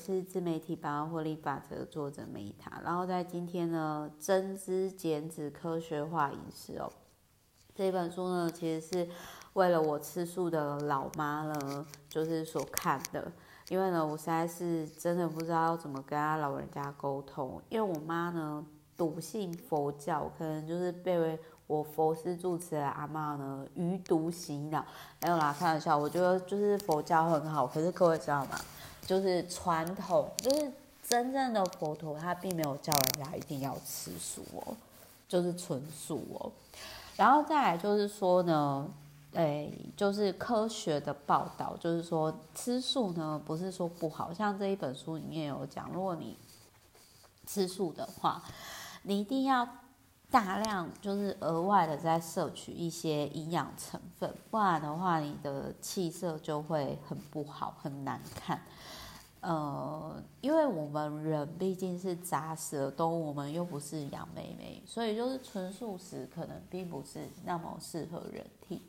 [0.00, 6.90] 是自媒体百万获利法则作者梅塔，然后在今天呢，增脂减脂科学化饮食哦，
[7.74, 9.08] 这本书呢，其实是
[9.52, 13.30] 为了我吃素的老妈呢，就是所看的，
[13.68, 18.64] 因为呢，我实在是真的不知道要怎么跟他老人家沟通，因为我妈呢，
[18.96, 24.82] 笃信佛教，可能就是被我佛师住持的阿妈呢余毒洗脑，
[25.20, 28.58] 没有啦，开玩笑，我觉得就是佛教很好，可是各位知道吗？
[29.10, 30.70] 就是传统，就是
[31.02, 34.76] 真正的佛陀，他并没有叫人家一定要吃素哦，
[35.28, 36.52] 就是纯素哦。
[37.16, 38.88] 然后再来就是说呢，
[39.32, 46.36] 诶，就是科学的报道，就是说吃素呢，不是说不好，像这一本书里面有讲，如果你
[47.48, 48.40] 吃素的话，
[49.02, 49.66] 你一定要
[50.30, 58.62] 大量，就是额外的再摄取一些营养成分，不然的话，你的气色就会很不好，很难看。
[59.40, 68.82] 呃，因为我们人毕竟是杂食的动物，我们又不是杨妹妹，所以就是纯素食可能并不是那么适合人体。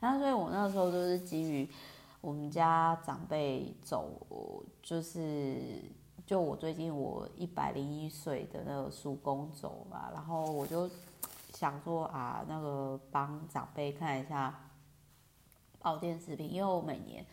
[0.00, 1.68] 然后，所以我那时候就是基于
[2.20, 4.08] 我们家长辈走，
[4.80, 5.82] 就是
[6.28, 10.88] 就我最近我一百零一岁的那个叔公走嘛，然后我就
[11.54, 14.54] 想说啊，那个帮长辈看一下
[15.80, 17.24] 保健食品，因为我每年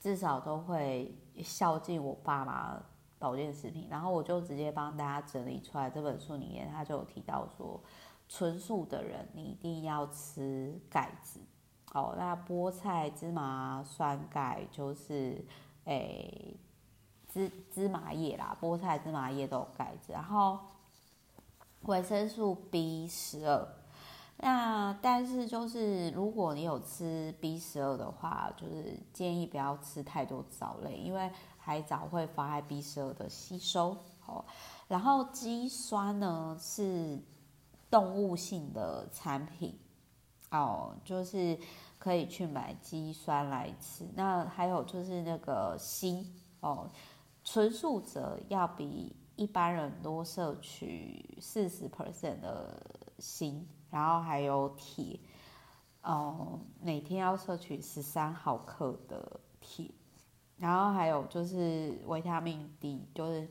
[0.00, 1.14] 至少都会。
[1.42, 2.78] 孝敬我爸妈
[3.18, 5.88] 保健食品，然后我就直接帮大家整理出来。
[5.88, 7.80] 这本书里面他就有提到说，
[8.28, 11.40] 纯素的人你一定要吃钙质。
[11.94, 15.42] 哦，那菠菜、芝麻、酸钙就是，
[15.84, 16.54] 诶、
[17.32, 20.12] 芝芝麻叶啦，菠菜、芝麻叶都有钙质。
[20.12, 20.58] 然后
[21.82, 23.68] 维生素 B 十二。
[24.42, 33.96] 那但是就是，如果你有吃 B 十二的话，就是建议不要吃太多藻类，因为海藻会妨碍 B 十二的吸收。
[34.26, 34.44] 哦，
[34.88, 37.18] 然后肌酸呢是
[37.90, 39.78] 动物性的产品，
[40.50, 41.58] 哦，就是
[41.98, 44.08] 可以去买肌酸来吃。
[44.14, 46.24] 那还有就是那个锌，
[46.60, 46.88] 哦，
[47.52, 52.80] 纯素者要比一般人多摄取四十 percent 的
[53.18, 53.66] 锌。
[53.90, 55.18] 然后还有铁，
[56.02, 59.90] 哦，每天要摄取十三毫克的铁，
[60.58, 63.48] 然后还有就是维他命 D，就是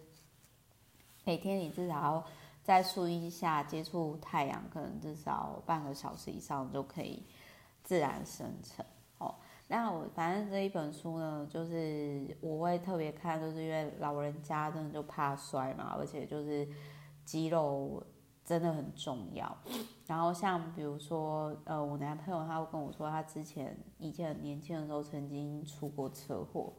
[1.25, 2.25] 每天你至少要
[2.63, 7.21] 在树荫下接触太阳，可能至少半个小时以上就可以
[7.83, 8.85] 自然生成。
[9.69, 16.67] 那我反正这一本书呢，就是我会特别看，就是因为老人家真的就怕摔嘛，而且就是
[17.23, 18.03] 肌肉。
[18.45, 19.55] 真的很重要。
[20.07, 26.73] 然后像比如说，呃，我男朋友他会跟我说，他之前以前年轻的时候曾经出过车祸，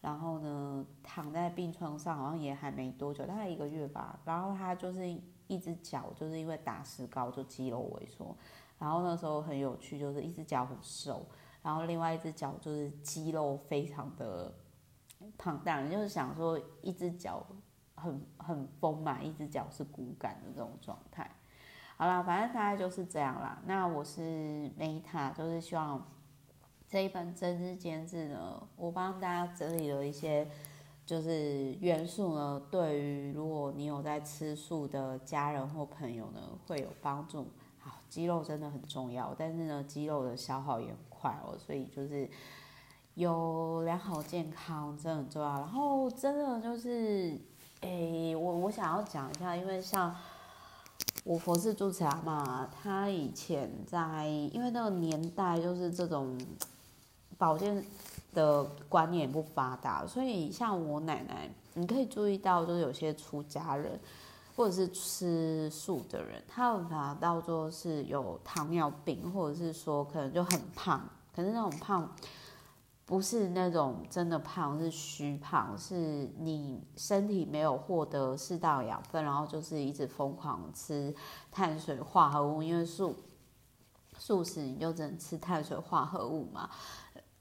[0.00, 4.18] 然后呢躺在病床上，好像也还没多久，大概一个月吧。
[4.24, 5.06] 然后他就是
[5.46, 8.34] 一只脚就是因为打石膏就肌肉萎缩，
[8.78, 11.26] 然后那时候很有趣，就是一只脚很瘦，
[11.62, 14.54] 然后另外一只脚就是肌肉非常的
[15.36, 17.46] 庞大，就是想说一只脚。
[17.96, 21.30] 很很丰满，一只脚是骨感的这种状态。
[21.98, 23.60] 好啦，反正大概就是这样啦。
[23.66, 26.02] 那我是梅塔，就是希望
[26.88, 30.48] 这一本增脂减脂呢，我帮大家整理了一些
[31.04, 37.48] 就是元素呢，对于如果你有在吃素的家人或朋友呢，会有帮助。
[38.10, 42.28] 肌肉真的很重要，但是呢，肌肉的消耗也很快哦，所以就是
[43.14, 45.48] 有良好健康真的很重要。
[45.48, 47.40] 然后真的就是。
[47.82, 50.14] 诶、我我想要讲一下，因为像
[51.24, 56.38] 我佛寺住持阿嬷，他以前在，因为那个年代就是这种
[57.38, 57.82] 保健
[58.34, 63.98] 的观念不发达，所以像我奶奶，你可以注意到，就是有些出家人
[64.60, 71.00] 或者是吃素的人，他们把它当作是有糖尿病，或者是说可能就很胖，
[71.34, 72.14] 可是那种胖。
[73.06, 81.12] 不是那种真的胖，是虚胖，是你身体没有获得适当养分，然后就是一直疯狂吃
[81.50, 83.16] 碳水化合物，因为素
[84.18, 86.68] 素食你就只能吃碳水化合物嘛，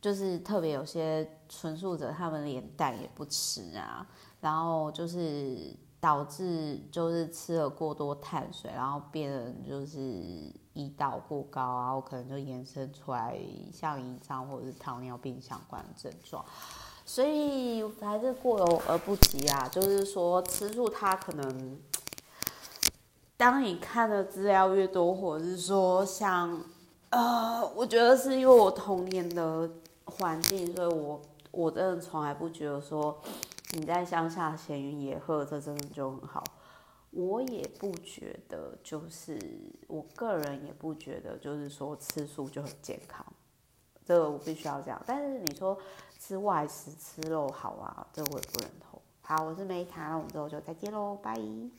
[0.01, 4.07] 就是特别有些纯素者，他们连蛋也不吃啊，
[4.39, 10.51] 然后就是导致就是吃了过多碳水，然后变得就是。
[10.75, 13.37] 胰岛过高啊，我可能就延伸出来
[13.73, 16.45] 像胰脏或者是糖尿病相关的症状，
[17.03, 19.67] 所以还是过犹而不及啊。
[19.67, 21.77] 就是说吃素，它可能
[23.35, 26.57] 当你看的资料越多，或者是说像
[27.09, 29.69] 呃，我觉得是因为我童年的
[30.05, 31.21] 环境，所以我
[31.51, 33.19] 我真的从来不觉得说
[33.71, 36.43] 你在乡下闲云野鹤，这真的就很好。
[37.11, 39.39] 我也不觉得，就是
[39.87, 43.25] 我个人也不觉得，就是说吃素就很健康。
[44.05, 45.01] 这个我必须要这样。
[45.05, 45.77] 但是你说
[46.19, 48.99] 吃外食吃肉好啊，这个我也不认同。
[49.21, 51.35] 好，我是梅塔，那我们之后就再见喽，拜。